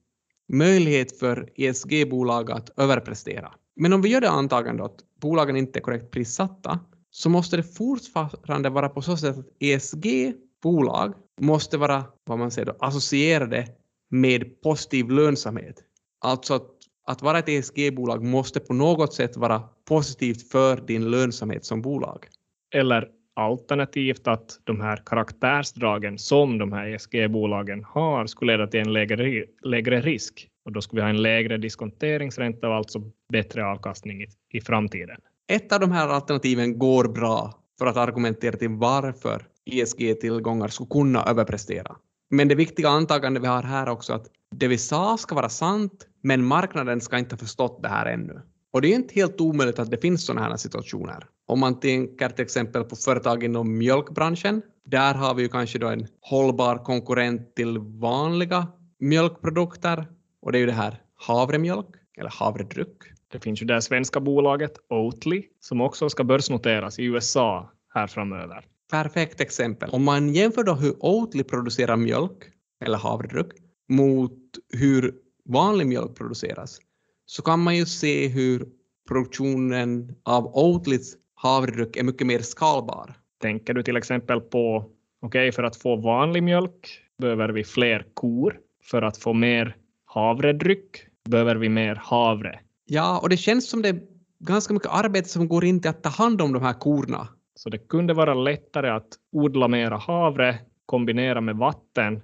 möjlighet 0.54 1.20
för 1.20 1.50
ESG-bolag 1.56 2.52
att 2.52 2.80
överprestera. 2.80 3.54
Men 3.76 3.94
om 3.94 4.02
vi 4.02 4.10
gör 4.10 4.22
det 4.22 4.30
antagandet 4.30 4.86
att 4.86 5.00
bolagen 5.22 5.56
inte 5.58 5.80
är 5.80 5.82
korrekt 5.82 6.12
prissatta 6.12 6.80
så 7.12 7.30
måste 7.30 7.58
det 7.58 7.64
fortfarande 7.64 8.70
vara 8.70 8.90
på 8.90 9.02
så 9.02 9.18
sätt 9.18 9.38
att 9.38 9.46
ESG-bolag 9.60 11.14
måste 11.42 11.78
vara 11.78 12.06
vad 12.24 12.40
man 12.40 12.52
säger 12.52 12.66
då, 12.66 12.76
associerade 12.80 13.68
med 14.10 14.62
positiv 14.62 15.10
lönsamhet. 15.10 15.76
Alltså 16.22 16.54
att, 16.54 16.68
att 17.08 17.22
vara 17.22 17.40
ett 17.40 17.50
ESG-bolag 17.50 18.24
måste 18.24 18.60
på 18.60 18.74
något 18.74 19.14
sätt 19.14 19.38
vara 19.38 19.64
positivt 19.88 20.52
för 20.52 20.78
din 20.78 21.12
lönsamhet 21.12 21.66
som 21.66 21.82
bolag. 21.82 22.28
Eller 22.76 23.10
alternativt 23.36 24.28
att 24.28 24.60
de 24.64 24.82
här 24.82 25.02
karaktärsdragen 25.06 26.18
som 26.18 26.58
de 26.58 26.74
här 26.74 26.88
ESG-bolagen 26.88 27.84
har 27.84 28.26
skulle 28.26 28.52
leda 28.58 28.68
till 28.68 28.80
en 28.80 28.94
lägre, 28.94 29.46
lägre 29.64 30.02
risk. 30.02 30.50
Och 30.66 30.72
då 30.72 30.82
skulle 30.82 31.02
vi 31.02 31.04
ha 31.04 31.10
en 31.10 31.22
lägre 31.22 31.58
diskonteringsränta 31.58 32.68
och 32.70 32.76
alltså 32.76 33.02
bättre 33.32 33.66
avkastning 33.66 34.24
i, 34.24 34.28
i 34.52 34.62
framtiden. 34.62 35.18
Ett 35.48 35.72
av 35.72 35.80
de 35.80 35.92
här 35.92 36.08
alternativen 36.08 36.80
går 36.80 37.08
bra 37.08 37.54
för 37.80 37.86
att 37.86 37.98
argumentera 37.98 38.58
till 38.58 38.70
varför 38.70 39.48
ESG-tillgångar 39.66 40.68
skulle 40.68 40.90
kunna 40.90 41.24
överprestera. 41.24 41.96
Men 42.30 42.48
det 42.48 42.56
viktiga 42.56 42.90
antagande 42.90 43.40
vi 43.40 43.48
har 43.48 43.64
här 43.64 43.90
också 43.90 44.14
att 44.14 44.28
det 44.56 44.68
vi 44.68 44.78
sa 44.78 45.18
ska 45.18 45.36
vara 45.36 45.50
sant, 45.50 46.08
men 46.22 46.46
marknaden 46.46 47.02
ska 47.02 47.18
inte 47.18 47.36
ha 47.36 47.38
förstått 47.38 47.82
det 47.82 47.90
här 47.90 48.06
ännu. 48.06 48.42
Och 48.74 48.82
det 48.82 48.88
är 48.88 48.96
inte 48.96 49.14
helt 49.14 49.42
omöjligt 49.42 49.80
att 49.80 49.92
det 49.92 49.98
finns 49.98 50.26
sådana 50.26 50.48
här 50.48 50.58
situationer. 50.58 51.26
Om 51.46 51.60
man 51.60 51.80
tänker 51.80 52.30
till 52.30 52.44
exempel 52.44 52.84
på 52.84 52.96
företag 52.96 53.44
inom 53.44 53.78
mjölkbranschen, 53.78 54.62
där 54.86 55.14
har 55.14 55.36
vi 55.36 55.42
ju 55.42 55.50
kanske 55.50 55.80
då 55.80 55.88
en 55.88 56.08
hållbar 56.22 56.78
konkurrent 56.78 57.56
till 57.56 57.80
vanliga 57.80 58.68
mjölkprodukter 59.00 60.08
och 60.44 60.52
det 60.52 60.58
är 60.58 60.60
ju 60.60 60.66
det 60.66 60.72
här 60.72 60.96
havremjölk 61.16 61.88
eller 62.18 62.30
havredryck. 62.30 62.98
Det 63.32 63.40
finns 63.40 63.62
ju 63.62 63.66
det 63.66 63.82
svenska 63.82 64.20
bolaget 64.20 64.74
Oatly 64.90 65.44
som 65.60 65.82
också 65.82 66.10
ska 66.10 66.24
börsnoteras 66.24 67.00
i 67.00 67.04
USA 67.04 67.72
här 67.94 68.08
framöver. 68.08 68.66
Perfekt 68.92 69.42
exempel. 69.42 69.90
Om 69.90 70.04
man 70.04 70.34
jämför 70.34 70.64
då 70.64 70.74
hur 70.74 71.06
Oatly 71.06 71.44
producerar 71.44 71.96
mjölk 71.96 72.44
eller 72.86 72.98
havredryck 72.98 73.48
mot 73.90 74.40
hur 74.74 75.14
vanlig 75.46 75.88
mjölk 75.88 76.16
produceras 76.16 76.80
så 77.26 77.42
kan 77.42 77.60
man 77.60 77.78
ju 77.78 77.86
se 77.86 78.28
hur 78.28 78.68
produktionen 79.08 80.16
av 80.24 80.46
Oatlys 80.46 81.16
havredryck 81.36 81.98
är 81.98 82.04
mycket 82.04 82.28
mer 82.28 82.40
skalbar. 82.40 83.14
Tänker 83.42 83.74
du 83.74 83.84
till 83.84 83.98
exempel 83.98 84.42
på, 84.42 84.78
okej, 85.22 85.28
okay, 85.28 85.52
för 85.52 85.64
att 85.64 85.76
få 85.76 85.96
vanlig 85.96 86.44
mjölk 86.44 87.00
behöver 87.22 87.50
vi 87.50 87.64
fler 87.64 88.06
kor. 88.14 88.60
För 88.84 89.02
att 89.02 89.18
få 89.18 89.34
mer 89.34 89.76
havredryck 90.14 91.08
behöver 91.30 91.56
vi 91.56 91.70
mer 91.70 91.96
havre. 91.96 92.60
Ja, 92.86 93.20
och 93.20 93.30
det 93.30 93.38
känns 93.38 93.70
som 93.70 93.82
det 93.82 93.90
är 93.90 94.00
ganska 94.40 94.74
mycket 94.74 94.92
arbete 94.92 95.30
som 95.30 95.48
går 95.48 95.66
in 95.66 95.82
till 95.82 95.90
att 95.90 96.04
ta 96.04 96.10
hand 96.10 96.42
om 96.42 96.54
de 96.54 96.62
här 96.62 96.74
korna. 96.74 97.28
Så 97.56 97.70
det 97.70 97.78
kunde 97.78 98.14
vara 98.14 98.34
lättare 98.34 98.90
att 98.90 99.08
odla 99.32 99.68
mera 99.68 99.98
havre, 99.98 100.60
kombinera 100.86 101.42
med 101.42 101.56
vatten 101.56 102.22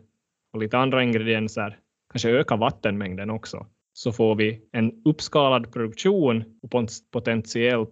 och 0.53 0.59
lite 0.59 0.77
andra 0.77 1.03
ingredienser, 1.03 1.79
kanske 2.11 2.29
öka 2.29 2.55
vattenmängden 2.55 3.29
också, 3.29 3.65
så 3.93 4.11
får 4.11 4.35
vi 4.35 4.61
en 4.71 4.91
uppskalad 5.05 5.73
produktion 5.73 6.43
och 6.61 6.89
potentiellt 7.11 7.89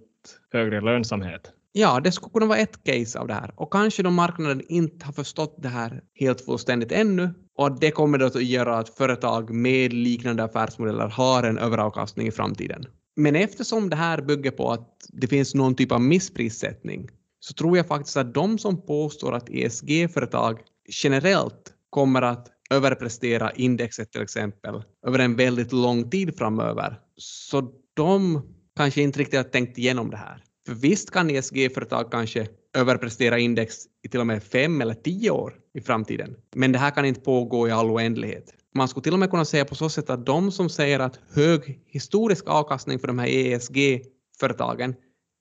högre 0.52 0.82
lönsamhet. 0.82 1.54
Ja, 1.78 2.00
det 2.00 2.12
skulle 2.12 2.32
kunna 2.34 2.46
vara 2.46 2.58
ett 2.58 2.84
case 2.84 3.20
av 3.20 3.28
det 3.28 3.34
här. 3.34 3.54
Och 3.56 3.74
kanske 3.74 4.04
då 4.04 4.10
marknaden 4.10 4.62
inte 4.70 5.06
har 5.06 5.14
förstått 5.14 5.56
det 5.58 5.70
här 5.70 6.02
helt 6.20 6.42
fullständigt 6.42 6.92
ännu. 6.92 7.34
Och 7.58 7.80
det 7.80 7.92
kommer 7.92 8.18
då 8.18 8.26
att 8.26 8.44
göra 8.44 8.78
att 8.78 8.90
företag 8.90 9.50
med 9.50 9.94
liknande 9.94 10.44
affärsmodeller 10.44 11.08
har 11.08 11.44
en 11.44 11.58
överavkastning 11.58 12.28
i 12.28 12.32
framtiden. 12.32 12.86
Men 13.16 13.36
eftersom 13.36 13.90
det 13.90 13.96
här 13.96 14.22
bygger 14.22 14.52
på 14.52 14.72
att 14.72 14.90
det 15.10 15.28
finns 15.28 15.56
någon 15.56 15.76
typ 15.76 15.92
av 15.92 16.02
missprissättning 16.02 17.10
så 17.40 17.54
tror 17.54 17.78
jag 17.78 17.88
faktiskt 17.88 18.18
att 18.18 18.34
de 18.34 18.58
som 18.58 18.86
påstår 18.86 19.36
att 19.36 19.50
ESG-företag 19.50 20.60
generellt 21.04 21.74
kommer 21.90 22.22
att 22.22 22.48
överprestera 22.70 23.52
indexet 23.52 24.12
till 24.12 24.22
exempel 24.22 24.84
över 25.08 25.20
en 25.20 25.36
väldigt 25.36 25.72
lång 25.72 26.10
tid 26.10 26.38
framöver, 26.38 27.00
så 27.18 27.72
de 27.94 28.42
kanske 28.78 29.02
inte 29.02 29.20
riktigt 29.20 29.38
har 29.38 29.44
tänkt 29.44 29.78
igenom 29.78 30.10
det 30.10 30.18
här. 30.18 30.44
För 30.68 30.74
visst 30.74 31.12
kan 31.12 31.30
ESG-företag 31.30 32.12
kanske 32.12 32.48
överprestera 32.74 33.40
index 33.40 33.76
i 34.04 34.10
till 34.10 34.20
och 34.20 34.28
med 34.28 34.44
fem 34.44 34.82
eller 34.82 34.94
tio 34.94 35.32
år 35.32 35.54
i 35.74 35.82
framtiden, 35.82 36.36
men 36.56 36.72
det 36.72 36.80
här 36.80 36.92
kan 36.92 37.06
inte 37.06 37.22
pågå 37.22 37.68
i 37.68 37.72
all 37.72 37.90
oändlighet. 37.90 38.54
Man 38.76 38.88
skulle 38.88 39.04
till 39.04 39.14
och 39.14 39.20
med 39.20 39.30
kunna 39.30 39.46
säga 39.46 39.66
på 39.66 39.76
så 39.76 39.90
sätt 39.90 40.10
att 40.10 40.26
de 40.26 40.52
som 40.52 40.70
säger 40.70 41.00
att 41.00 41.20
hög 41.34 41.80
historisk 41.88 42.44
avkastning 42.48 43.00
för 43.00 43.08
de 43.08 43.20
här 43.20 43.28
ESG-företagen 43.28 44.96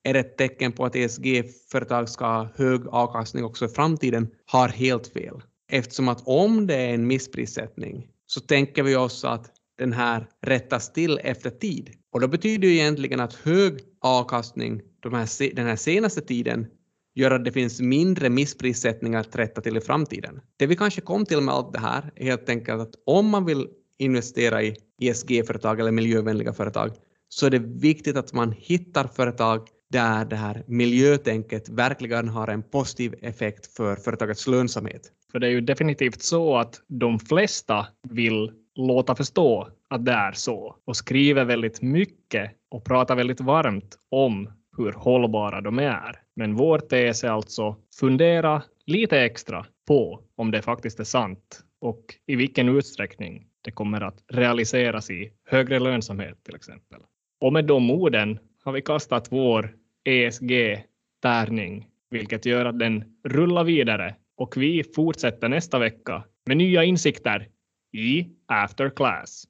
är 0.05 0.15
ett 0.15 0.37
tecken 0.37 0.73
på 0.73 0.85
att 0.85 0.97
ESG-företag 0.97 2.09
ska 2.09 2.25
ha 2.25 2.49
hög 2.55 2.87
avkastning 2.89 3.45
också 3.45 3.65
i 3.65 3.69
framtiden 3.69 4.29
har 4.47 4.69
helt 4.69 5.07
fel. 5.07 5.43
Eftersom 5.73 6.09
att 6.09 6.23
om 6.25 6.67
det 6.67 6.75
är 6.75 6.95
en 6.95 7.07
missprissättning 7.07 8.09
så 8.27 8.41
tänker 8.41 8.83
vi 8.83 8.97
oss 8.97 9.25
att 9.25 9.51
den 9.79 9.93
här 9.93 10.27
rättas 10.43 10.93
till 10.93 11.21
efter 11.23 11.51
tid. 11.51 11.91
Och 12.17 12.21
då 12.21 12.29
betyder 12.29 12.69
ju 12.69 12.75
egentligen 12.75 13.21
att 13.21 13.35
hög 13.35 13.81
avkastning 14.01 14.83
de 15.01 15.15
här, 15.15 15.55
den 15.55 15.67
här 15.67 15.77
senaste 15.77 16.21
tiden 16.21 16.67
gör 17.15 17.31
att 17.31 17.45
det 17.45 17.53
finns 17.53 17.81
mindre 17.81 18.31
missprissättningar 18.31 19.21
att 19.21 19.37
rätta 19.37 19.61
till 19.61 19.77
i 19.77 19.81
framtiden. 19.81 20.41
Det 20.57 20.67
vi 20.67 20.77
kanske 20.77 21.01
kom 21.01 21.27
till 21.27 21.41
med 21.41 21.55
allt 21.55 21.73
det 21.73 21.79
här 21.79 22.13
är 22.17 22.25
helt 22.25 22.49
enkelt 22.49 22.81
att 22.81 22.95
om 23.07 23.29
man 23.29 23.45
vill 23.45 23.69
investera 23.99 24.63
i 24.63 24.77
ESG-företag 25.01 25.81
eller 25.81 25.91
miljövänliga 25.91 26.53
företag 26.53 26.91
så 27.29 27.47
är 27.47 27.51
det 27.51 27.59
viktigt 27.59 28.17
att 28.17 28.33
man 28.33 28.53
hittar 28.53 29.07
företag 29.07 29.69
där 29.91 30.25
det 30.25 30.37
här 30.37 30.65
miljötänket 30.67 31.69
verkligen 31.69 32.29
har 32.29 32.49
en 32.49 32.63
positiv 32.63 33.15
effekt 33.23 33.67
för 33.77 33.97
företagets 33.97 34.47
lönsamhet. 34.47 35.03
För 35.33 35.39
det 35.39 35.47
är 35.47 35.51
ju 35.51 35.61
definitivt 35.61 36.23
så 36.23 36.57
att 36.57 36.81
de 36.89 37.19
flesta 37.19 37.87
vill 38.09 38.53
låta 38.75 39.15
förstå 39.15 39.69
att 39.91 40.05
det 40.05 40.13
är 40.13 40.33
så 40.33 40.77
och 40.85 40.97
skriver 40.97 41.45
väldigt 41.45 41.83
mycket 41.83 42.53
och 42.71 42.85
pratar 42.85 43.17
väldigt 43.17 43.41
varmt 43.41 43.99
om 44.11 44.51
hur 44.77 44.93
hållbara 44.93 45.61
de 45.61 45.79
är. 45.79 46.21
Men 46.37 46.55
vår 46.55 46.79
tes 46.79 47.25
är 47.25 47.29
alltså 47.29 47.77
fundera 48.01 48.63
lite 48.87 49.21
extra 49.21 49.67
på 49.87 50.21
om 50.37 50.51
det 50.51 50.63
faktiskt 50.63 51.01
är 51.01 51.05
sant 51.05 51.61
och 51.81 52.05
i 52.27 52.37
vilken 52.37 52.69
utsträckning 52.69 53.47
det 53.63 53.71
kommer 53.71 54.01
att 54.01 54.25
realiseras 54.33 55.11
i 55.11 55.33
högre 55.49 55.79
lönsamhet 55.79 56.45
till 56.45 56.55
exempel. 56.55 57.01
Och 57.41 57.53
med 57.53 57.65
de 57.65 57.91
orden 57.91 58.39
har 58.65 58.73
vi 58.73 58.83
kastat 58.83 59.33
vår 59.33 59.75
ESG-tärning, 60.05 61.89
vilket 62.11 62.47
gör 62.47 62.65
att 62.65 62.79
den 62.79 63.05
rullar 63.25 63.65
vidare 63.65 64.15
och 64.37 64.57
vi 64.57 64.85
fortsätter 64.97 65.49
nästa 65.49 65.79
vecka 65.79 66.25
med 66.47 66.57
nya 66.57 66.85
insikter 66.85 67.49
i 67.93 68.29
After 68.47 68.91
Class. 68.91 69.45